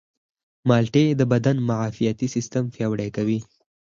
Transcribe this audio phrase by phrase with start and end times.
[0.67, 3.39] مالټې د بدن معافیتي سیستم پیاوړی کوي.